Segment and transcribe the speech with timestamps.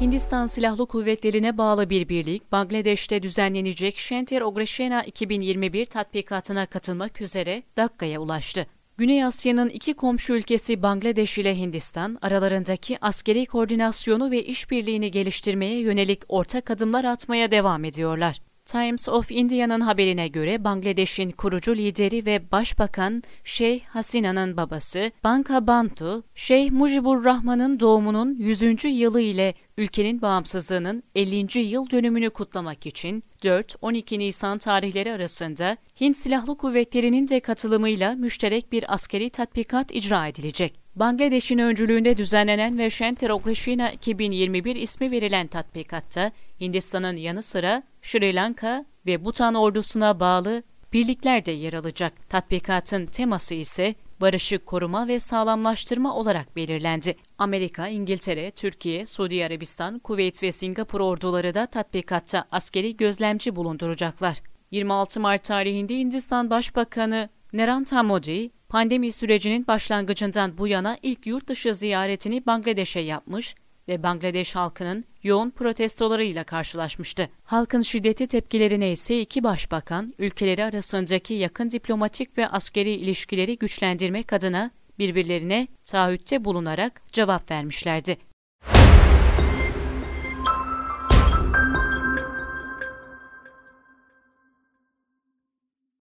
[0.00, 8.20] Hindistan Silahlı Kuvvetlerine bağlı bir birlik, Bangladeş'te düzenlenecek Shantir Ogreshena 2021 tatbikatına katılmak üzere Dakka'ya
[8.20, 8.66] ulaştı.
[8.96, 16.22] Güney Asya'nın iki komşu ülkesi Bangladeş ile Hindistan, aralarındaki askeri koordinasyonu ve işbirliğini geliştirmeye yönelik
[16.28, 18.40] ortak adımlar atmaya devam ediyorlar.
[18.70, 26.24] Times of India'nın haberine göre Bangladeş'in kurucu lideri ve başbakan Şeyh Hasina'nın babası Banka Bantu,
[26.34, 28.84] Şeyh Mujibur Rahman'ın doğumunun 100.
[28.84, 31.58] yılı ile ülkenin bağımsızlığının 50.
[31.58, 38.94] yıl dönümünü kutlamak için 4-12 Nisan tarihleri arasında Hint Silahlı Kuvvetleri'nin de katılımıyla müşterek bir
[38.94, 40.79] askeri tatbikat icra edilecek.
[40.96, 48.84] Bangladeş'in öncülüğünde düzenlenen ve Shantir Ogreshina 2021 ismi verilen tatbikatta Hindistan'ın yanı sıra Sri Lanka
[49.06, 50.62] ve Bhutan ordusuna bağlı
[50.92, 52.28] birlikler de yer alacak.
[52.28, 57.16] Tatbikatın teması ise barışı koruma ve sağlamlaştırma olarak belirlendi.
[57.38, 64.42] Amerika, İngiltere, Türkiye, Suudi Arabistan, Kuveyt ve Singapur orduları da tatbikatta askeri gözlemci bulunduracaklar.
[64.70, 71.74] 26 Mart tarihinde Hindistan Başbakanı Narendra Modi, pandemi sürecinin başlangıcından bu yana ilk yurt dışı
[71.74, 73.54] ziyaretini Bangladeş'e yapmış
[73.88, 77.28] ve Bangladeş halkının yoğun protestolarıyla karşılaşmıştı.
[77.44, 84.70] Halkın şiddeti tepkilerine ise iki başbakan, ülkeleri arasındaki yakın diplomatik ve askeri ilişkileri güçlendirmek adına
[84.98, 88.29] birbirlerine taahhütte bulunarak cevap vermişlerdi.